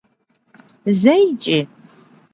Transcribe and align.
Zeiç'i? 1.01 1.59